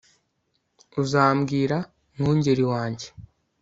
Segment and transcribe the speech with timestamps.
[1.01, 1.77] uzambwira,
[2.15, 3.07] mwungeri, wanjye